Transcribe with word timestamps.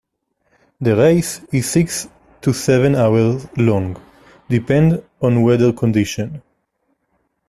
The 0.79 0.95
race 0.95 1.41
is 1.53 1.69
six 1.69 2.07
to 2.41 2.53
seven 2.55 2.95
hours 2.95 3.45
long, 3.55 4.01
depending 4.49 5.03
on 5.21 5.43
weather 5.43 5.71
conditions. 5.73 6.41